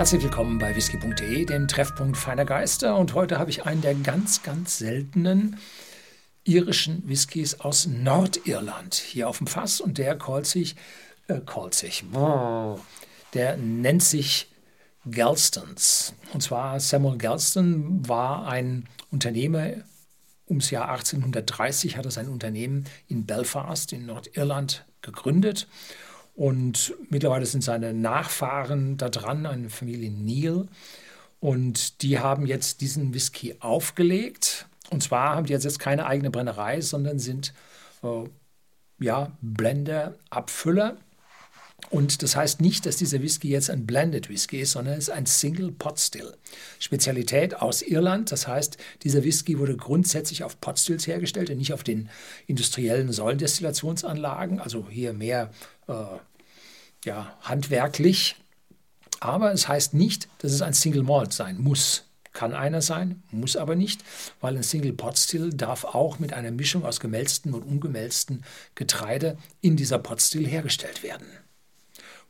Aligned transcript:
Herzlich 0.00 0.22
willkommen 0.22 0.58
bei 0.58 0.74
whisky.de, 0.74 1.44
dem 1.44 1.68
Treffpunkt 1.68 2.16
feiner 2.16 2.46
Geister. 2.46 2.96
Und 2.96 3.12
heute 3.12 3.38
habe 3.38 3.50
ich 3.50 3.66
einen 3.66 3.82
der 3.82 3.94
ganz, 3.94 4.42
ganz 4.42 4.78
seltenen 4.78 5.58
irischen 6.42 7.06
Whiskys 7.06 7.60
aus 7.60 7.84
Nordirland 7.86 8.94
hier 8.94 9.28
auf 9.28 9.36
dem 9.36 9.46
Fass. 9.46 9.78
Und 9.78 9.98
der 9.98 10.16
callt 10.16 10.46
sich, 10.46 10.74
äh, 11.28 11.40
callt 11.40 11.74
sich, 11.74 12.02
der 13.34 13.58
nennt 13.58 14.02
sich 14.02 14.50
Galstons. 15.10 16.14
Und 16.32 16.42
zwar 16.42 16.80
Samuel 16.80 17.18
Galston 17.18 18.08
war 18.08 18.48
ein 18.48 18.88
Unternehmer 19.10 19.70
ums 20.48 20.70
Jahr 20.70 20.88
1830 20.88 21.98
hat 21.98 22.06
er 22.06 22.10
sein 22.10 22.30
Unternehmen 22.30 22.86
in 23.06 23.26
Belfast 23.26 23.92
in 23.92 24.06
Nordirland 24.06 24.86
gegründet 25.02 25.68
und 26.34 26.94
mittlerweile 27.08 27.46
sind 27.46 27.62
seine 27.62 27.92
Nachfahren 27.92 28.96
da 28.96 29.08
dran, 29.08 29.46
eine 29.46 29.70
Familie 29.70 30.10
Neal. 30.10 30.68
Und 31.40 32.02
die 32.02 32.18
haben 32.18 32.46
jetzt 32.46 32.80
diesen 32.80 33.14
Whisky 33.14 33.56
aufgelegt. 33.60 34.66
Und 34.90 35.02
zwar 35.02 35.36
haben 35.36 35.46
die 35.46 35.52
jetzt 35.52 35.78
keine 35.78 36.06
eigene 36.06 36.30
Brennerei, 36.30 36.80
sondern 36.80 37.18
sind 37.18 37.54
äh, 38.02 38.24
ja, 38.98 39.32
Blender, 39.40 40.14
Abfüller. 40.28 40.96
Und 41.90 42.22
das 42.22 42.36
heißt 42.36 42.60
nicht, 42.60 42.86
dass 42.86 42.96
dieser 42.96 43.20
Whisky 43.20 43.48
jetzt 43.48 43.68
ein 43.68 43.84
Blended 43.84 44.28
Whisky 44.28 44.60
ist, 44.60 44.72
sondern 44.72 44.94
es 44.94 45.08
ist 45.08 45.10
ein 45.10 45.26
Single 45.26 45.72
Pot 45.72 45.98
Still. 45.98 46.36
Spezialität 46.78 47.56
aus 47.56 47.82
Irland. 47.82 48.30
Das 48.30 48.46
heißt, 48.46 48.76
dieser 49.02 49.24
Whisky 49.24 49.58
wurde 49.58 49.76
grundsätzlich 49.76 50.44
auf 50.44 50.60
Pot 50.60 50.78
Stills 50.78 51.08
hergestellt 51.08 51.50
und 51.50 51.58
nicht 51.58 51.72
auf 51.72 51.82
den 51.82 52.08
industriellen 52.46 53.12
Säulendestillationsanlagen. 53.12 54.60
Also 54.60 54.86
hier 54.88 55.12
mehr 55.12 55.50
äh, 55.88 55.94
ja, 57.04 57.36
handwerklich. 57.42 58.36
Aber 59.18 59.52
es 59.52 59.66
heißt 59.66 59.92
nicht, 59.92 60.28
dass 60.38 60.52
es 60.52 60.62
ein 60.62 60.74
Single 60.74 61.02
Malt 61.02 61.32
sein 61.32 61.58
muss. 61.58 62.04
Kann 62.32 62.54
einer 62.54 62.80
sein, 62.80 63.24
muss 63.32 63.56
aber 63.56 63.74
nicht, 63.74 64.04
weil 64.40 64.56
ein 64.56 64.62
Single 64.62 64.92
Pot 64.92 65.18
Still 65.18 65.50
darf 65.50 65.84
auch 65.84 66.20
mit 66.20 66.32
einer 66.32 66.52
Mischung 66.52 66.84
aus 66.84 67.00
gemälzten 67.00 67.52
und 67.52 67.64
ungemälzten 67.64 68.44
Getreide 68.76 69.36
in 69.60 69.74
dieser 69.74 69.98
Pot 69.98 70.22
Still 70.22 70.46
hergestellt 70.46 71.02
werden. 71.02 71.26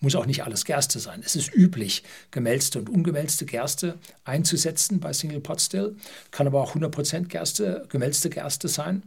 Muss 0.00 0.14
auch 0.14 0.26
nicht 0.26 0.44
alles 0.44 0.64
Gerste 0.64 1.00
sein. 1.00 1.22
Es 1.24 1.34
ist 1.34 1.52
üblich, 1.52 2.04
gemälzte 2.30 2.78
und 2.78 2.88
ungemälzte 2.88 3.46
Gerste 3.46 3.98
einzusetzen 4.24 5.00
bei 5.00 5.12
Single 5.12 5.40
Pot 5.40 5.60
Still. 5.60 5.96
Kann 6.30 6.46
aber 6.46 6.62
auch 6.62 6.76
100% 6.76 7.26
Gerste, 7.26 7.86
gemälzte 7.88 8.30
Gerste 8.30 8.68
sein. 8.68 9.02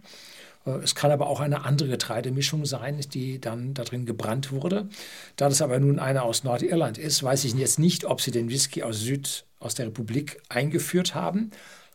Äh, 0.65 0.71
es 0.83 0.95
kann 0.95 1.11
aber 1.11 1.27
auch 1.27 1.39
eine 1.39 1.63
andere 1.63 1.89
Getreidemischung 1.89 2.65
sein, 2.65 2.99
die 3.13 3.39
dann 3.39 3.73
da 3.73 3.83
drin 3.83 4.05
gebrannt 4.05 4.51
wurde. 4.51 4.89
Da 5.37 5.49
das 5.49 5.61
aber 5.61 5.79
nun 5.79 5.99
eine 5.99 6.23
aus 6.23 6.43
Nordirland 6.43 6.97
ist, 6.97 7.23
weiß 7.23 7.45
ich 7.45 7.53
jetzt 7.53 7.79
nicht, 7.79 8.05
ob 8.05 8.21
sie 8.21 8.31
den 8.31 8.49
Whisky 8.49 8.83
aus 8.83 8.99
Süd, 8.99 9.45
aus 9.59 9.75
der 9.75 9.87
Republik 9.87 10.41
eingeführt 10.49 11.15
haben 11.15 11.51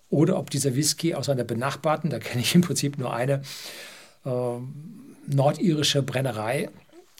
oder 0.08 0.38
ob 0.38 0.50
dieser 0.50 0.74
Whisky 0.74 1.14
aus 1.14 1.28
einer 1.28 1.44
benachbarten, 1.44 2.10
da 2.10 2.18
kenne 2.18 2.40
ich 2.40 2.54
im 2.54 2.60
Prinzip 2.60 2.98
nur 2.98 3.12
eine, 3.12 3.42
äh, 4.24 4.58
nordirische 5.28 6.02
Brennerei 6.02 6.70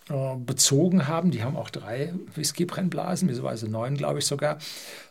äh, 0.09 0.37
bezogen 0.37 1.09
haben. 1.09 1.31
Die 1.31 1.43
haben 1.43 1.57
auch 1.57 1.71
drei 1.71 2.13
Whisky-Brennblasen, 2.35 3.29
beziehungsweise 3.29 3.69
neun, 3.69 3.97
glaube 3.97 4.21
ich 4.21 4.27
sogar. 4.27 4.59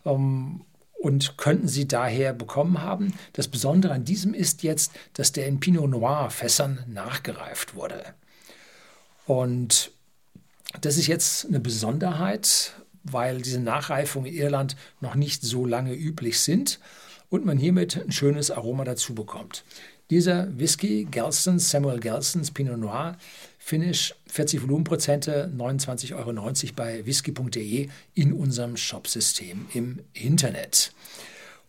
Ähm, 0.06 0.62
und 0.98 1.38
könnten 1.38 1.68
sie 1.68 1.88
daher 1.88 2.34
bekommen 2.34 2.82
haben. 2.82 3.14
Das 3.34 3.48
Besondere 3.48 3.94
an 3.94 4.06
diesem 4.06 4.34
ist 4.34 4.64
jetzt, 4.64 4.92
dass 5.14 5.32
der 5.32 5.48
in 5.48 5.60
Pinot 5.60 5.90
Noir 5.90 6.30
Fässern 6.32 6.84
nachgereift 6.88 7.76
wurde. 7.76 8.02
Und 9.28 9.92
das 10.82 10.98
ist 10.98 11.08
jetzt 11.08 11.46
eine 11.46 11.60
Besonderheit, 11.60 12.74
weil 13.04 13.42
diese 13.42 13.60
Nachreifungen 13.60 14.28
in 14.28 14.36
Irland 14.36 14.76
noch 15.00 15.16
nicht 15.16 15.44
so 15.44 15.66
lange 15.66 15.94
üblich 15.94 16.40
sind 16.40 16.80
und 17.30 17.46
man 17.46 17.58
hiermit 17.58 17.98
ein 17.98 18.12
schönes 18.12 18.50
Aroma 18.50 18.84
dazu 18.84 19.14
bekommt. 19.14 19.64
Dieser 20.12 20.48
Whisky, 20.60 21.08
Gelston, 21.10 21.58
Samuel 21.58 22.00
Gelston's 22.00 22.52
Pinot 22.52 22.78
Noir, 22.78 23.18
Finish 23.58 24.14
40 24.28 24.62
Volumenprozente, 24.62 25.52
29,90 25.58 26.16
Euro 26.16 26.74
bei 26.76 27.06
whisky.de 27.06 27.90
in 28.14 28.34
unserem 28.34 28.78
Shopsystem 28.78 29.66
im 29.74 30.00
Internet. 30.14 30.92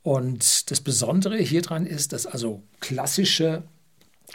Und 0.03 0.71
das 0.71 0.83
Besondere 0.83 1.39
hier 1.39 1.63
dran 1.63 1.87
ist, 1.87 2.13
dass 2.13 2.27
also 2.27 2.63
klassische 2.81 3.63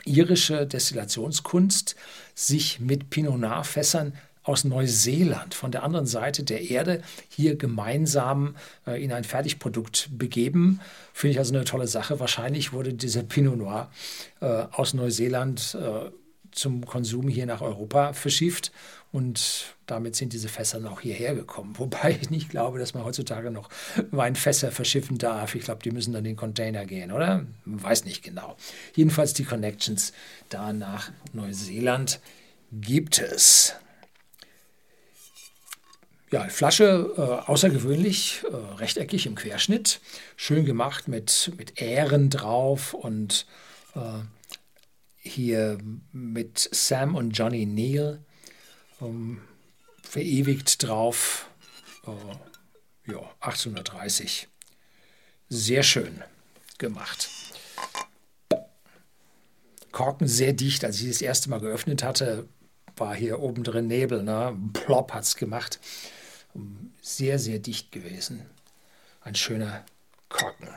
irische 0.05 0.65
Destillationskunst 0.65 1.95
sich 2.33 2.79
mit 2.79 3.09
Pinot 3.11 3.39
Noir 3.39 3.63
Fässern 3.63 4.13
aus 4.43 4.63
Neuseeland 4.63 5.53
von 5.53 5.71
der 5.71 5.83
anderen 5.83 6.07
Seite 6.07 6.43
der 6.43 6.69
Erde 6.69 7.01
hier 7.29 7.55
gemeinsam 7.55 8.55
äh, 8.87 9.03
in 9.03 9.11
ein 9.11 9.23
Fertigprodukt 9.23 10.09
begeben. 10.17 10.79
Finde 11.13 11.33
ich 11.33 11.39
also 11.39 11.53
eine 11.53 11.63
tolle 11.63 11.87
Sache. 11.87 12.19
Wahrscheinlich 12.19 12.73
wurde 12.73 12.93
dieser 12.93 13.23
Pinot 13.23 13.57
Noir 13.57 13.91
äh, 14.39 14.45
aus 14.71 14.93
Neuseeland 14.93 15.77
äh, 15.79 16.11
zum 16.51 16.85
Konsum 16.85 17.27
hier 17.27 17.45
nach 17.45 17.61
Europa 17.61 18.13
verschifft 18.13 18.71
und 19.11 19.75
damit 19.87 20.15
sind 20.15 20.33
diese 20.33 20.47
Fässer 20.47 20.79
auch 20.89 21.01
hierher 21.01 21.35
gekommen. 21.35 21.73
Wobei 21.77 22.17
ich 22.21 22.29
nicht 22.29 22.49
glaube, 22.49 22.79
dass 22.79 22.93
man 22.93 23.03
heutzutage 23.03 23.51
noch 23.51 23.69
Weinfässer 24.11 24.71
verschiffen 24.71 25.17
darf. 25.17 25.55
Ich 25.55 25.63
glaube, 25.63 25.83
die 25.83 25.91
müssen 25.91 26.13
dann 26.13 26.25
in 26.25 26.31
den 26.31 26.37
Container 26.37 26.85
gehen, 26.85 27.11
oder? 27.11 27.45
Weiß 27.65 28.05
nicht 28.05 28.23
genau. 28.23 28.55
Jedenfalls 28.95 29.33
die 29.33 29.43
Connections 29.43 30.13
da 30.49 30.73
nach 30.73 31.11
Neuseeland 31.33 32.19
gibt 32.71 33.19
es. 33.19 33.75
Ja, 36.31 36.47
Flasche 36.47 37.13
äh, 37.17 37.49
außergewöhnlich, 37.49 38.43
äh, 38.49 38.55
rechteckig 38.55 39.25
im 39.25 39.35
Querschnitt, 39.35 39.99
schön 40.37 40.63
gemacht 40.63 41.09
mit, 41.09 41.51
mit 41.57 41.81
Ähren 41.81 42.29
drauf 42.29 42.93
und 42.93 43.45
äh, 43.95 44.21
hier 45.17 45.77
mit 46.13 46.69
Sam 46.71 47.15
und 47.15 47.31
Johnny 47.31 47.65
Neal 47.65 48.23
ähm, 49.01 49.41
verewigt 50.03 50.87
drauf. 50.87 51.49
Äh, 52.07 53.11
ja, 53.11 53.19
1830. 53.41 54.47
Sehr 55.49 55.83
schön 55.83 56.23
gemacht. 56.77 57.29
Korken 59.91 60.29
sehr 60.29 60.53
dicht. 60.53 60.85
Als 60.85 61.01
ich 61.01 61.09
das 61.09 61.21
erste 61.21 61.49
Mal 61.49 61.59
geöffnet 61.59 62.03
hatte, 62.03 62.47
war 62.95 63.13
hier 63.13 63.41
oben 63.41 63.65
drin 63.65 63.87
Nebel. 63.87 64.23
Ne? 64.23 64.57
Plop 64.71 65.11
hat 65.11 65.23
es 65.23 65.35
gemacht. 65.35 65.81
Sehr, 67.01 67.39
sehr 67.39 67.59
dicht 67.59 67.91
gewesen. 67.91 68.49
Ein 69.21 69.35
schöner 69.35 69.85
Korken. 70.29 70.69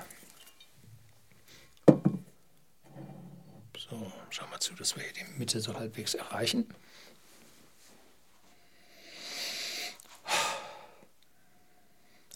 So, 3.79 4.13
schauen 4.31 4.51
wir 4.51 4.61
zu, 4.61 4.75
dass 4.75 4.97
wir 4.97 5.03
hier 5.03 5.13
die 5.13 5.39
Mitte 5.39 5.61
so 5.61 5.75
halbwegs 5.75 6.15
erreichen. 6.15 6.67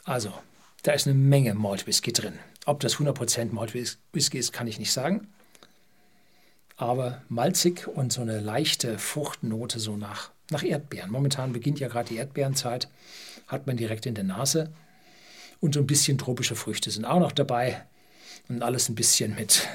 Also, 0.04 0.32
da 0.82 0.92
ist 0.92 1.06
eine 1.06 1.14
Menge 1.14 1.54
Malt 1.54 1.86
Whisky 1.86 2.12
drin. 2.12 2.38
Ob 2.64 2.80
das 2.80 2.96
100% 2.96 3.52
Malt 3.52 3.74
Whisky 3.74 4.38
ist, 4.38 4.52
kann 4.52 4.66
ich 4.66 4.78
nicht 4.78 4.92
sagen. 4.92 5.32
Aber 6.76 7.22
malzig 7.28 7.86
und 7.88 8.12
so 8.12 8.22
eine 8.22 8.40
leichte 8.40 8.98
Fruchtnote 8.98 9.80
so 9.80 9.96
nach, 9.96 10.30
nach 10.50 10.62
Erdbeeren. 10.62 11.10
Momentan 11.10 11.52
beginnt 11.52 11.80
ja 11.80 11.88
gerade 11.88 12.08
die 12.08 12.16
Erdbeerenzeit, 12.16 12.88
hat 13.46 13.66
man 13.66 13.76
direkt 13.76 14.06
in 14.06 14.14
der 14.14 14.24
Nase. 14.24 14.72
Und 15.60 15.74
so 15.74 15.80
ein 15.80 15.86
bisschen 15.86 16.18
tropische 16.18 16.54
Früchte 16.54 16.90
sind 16.90 17.04
auch 17.04 17.20
noch 17.20 17.32
dabei. 17.32 17.84
Und 18.48 18.62
alles 18.62 18.88
ein 18.88 18.94
bisschen 18.94 19.34
mit 19.34 19.68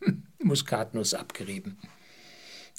Muskatnuss 0.42 1.14
abgerieben. 1.14 1.78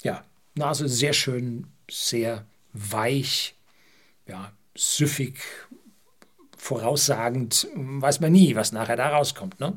Ja, 0.02 0.24
Nase 0.54 0.88
sehr 0.88 1.12
schön, 1.12 1.66
sehr 1.90 2.44
weich, 2.72 3.54
ja, 4.26 4.52
süffig, 4.74 5.38
voraussagend, 6.56 7.68
weiß 7.74 8.20
man 8.20 8.32
nie, 8.32 8.54
was 8.54 8.72
nachher 8.72 8.96
da 8.96 9.08
rauskommt. 9.08 9.60
Ne? 9.60 9.76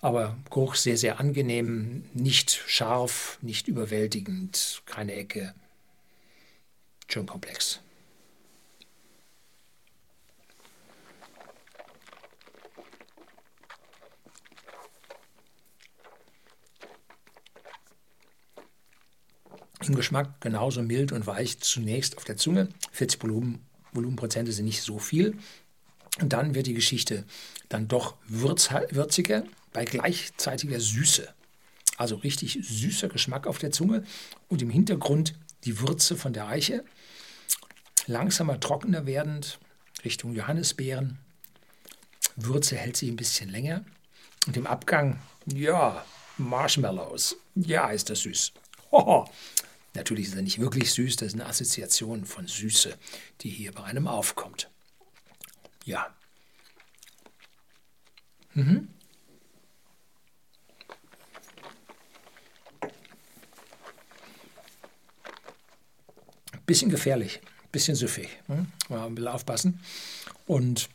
Aber 0.00 0.36
Geruch 0.48 0.74
sehr, 0.74 0.96
sehr 0.96 1.20
angenehm, 1.20 2.04
nicht 2.14 2.50
scharf, 2.66 3.38
nicht 3.42 3.68
überwältigend, 3.68 4.82
keine 4.86 5.14
Ecke, 5.14 5.54
schön 7.12 7.26
komplex. 7.26 7.80
Im 19.82 19.96
Geschmack 19.96 20.40
genauso 20.40 20.82
mild 20.82 21.10
und 21.10 21.26
weich 21.26 21.58
zunächst 21.58 22.16
auf 22.16 22.24
der 22.24 22.36
Zunge. 22.36 22.68
40 22.92 23.22
Volumen, 23.22 23.66
Volumenprozente 23.92 24.52
sind 24.52 24.66
nicht 24.66 24.82
so 24.82 24.98
viel. 24.98 25.36
Und 26.20 26.32
dann 26.32 26.54
wird 26.54 26.66
die 26.66 26.74
Geschichte 26.74 27.24
dann 27.68 27.88
doch 27.88 28.16
würziger 28.28 29.44
bei 29.72 29.84
gleichzeitiger 29.84 30.78
Süße. 30.78 31.32
Also 31.96 32.16
richtig 32.16 32.58
süßer 32.62 33.08
Geschmack 33.08 33.46
auf 33.46 33.58
der 33.58 33.72
Zunge 33.72 34.04
und 34.48 34.62
im 34.62 34.70
Hintergrund 34.70 35.34
die 35.64 35.80
Würze 35.80 36.16
von 36.16 36.32
der 36.32 36.46
Eiche. 36.46 36.84
Langsamer, 38.10 38.58
trockener 38.58 39.06
werdend, 39.06 39.60
Richtung 40.04 40.34
Johannisbeeren. 40.34 41.18
Würze 42.36 42.76
hält 42.76 42.96
sich 42.96 43.08
ein 43.08 43.16
bisschen 43.16 43.48
länger. 43.48 43.84
Und 44.46 44.56
im 44.56 44.66
Abgang, 44.66 45.20
ja, 45.46 46.04
Marshmallows. 46.36 47.36
Ja, 47.54 47.90
ist 47.90 48.10
das 48.10 48.20
süß. 48.20 48.52
Hoho. 48.90 49.30
Natürlich 49.94 50.26
ist 50.26 50.34
er 50.34 50.42
nicht 50.42 50.58
wirklich 50.58 50.92
süß, 50.92 51.16
das 51.16 51.28
ist 51.28 51.34
eine 51.34 51.46
Assoziation 51.46 52.24
von 52.24 52.46
Süße, 52.46 52.96
die 53.40 53.50
hier 53.50 53.72
bei 53.72 53.84
einem 53.84 54.06
aufkommt. 54.06 54.70
Ja. 55.84 56.14
Mhm. 58.54 58.88
Bisschen 66.66 66.90
gefährlich, 66.90 67.40
bisschen 67.72 67.94
süffig. 67.94 68.28
Hm? 68.46 68.66
Mal 68.88 69.06
ein 69.06 69.14
bisschen 69.14 69.28
aufpassen. 69.28 69.80
Und 70.46 70.88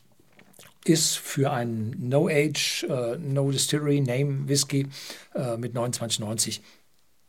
ist 0.84 1.18
für 1.18 1.52
einen 1.52 2.08
No-Age, 2.08 2.86
uh, 2.88 3.16
No-Distillery 3.18 4.00
Name 4.00 4.48
Whisky 4.48 4.86
uh, 5.34 5.56
mit 5.56 5.74
29,90 5.74 6.60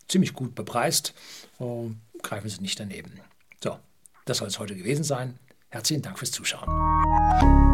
ziemlich 0.08 0.34
gut 0.34 0.56
bepreist. 0.56 1.14
Uh, 1.60 1.92
greifen 2.22 2.50
Sie 2.50 2.62
nicht 2.62 2.80
daneben. 2.80 3.20
So, 3.64 3.80
das 4.26 4.38
soll 4.38 4.48
es 4.48 4.60
heute 4.60 4.76
gewesen 4.76 5.04
sein. 5.04 5.40
Herzlichen 5.70 6.02
Dank 6.02 6.20
fürs 6.20 6.32
Zuschauen. 6.32 7.67